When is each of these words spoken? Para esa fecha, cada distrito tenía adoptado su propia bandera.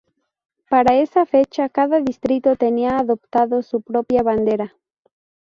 Para 0.67 0.95
esa 0.95 1.27
fecha, 1.27 1.69
cada 1.69 1.99
distrito 2.01 2.55
tenía 2.55 2.97
adoptado 2.97 3.61
su 3.61 3.83
propia 3.83 4.23
bandera. 4.23 4.75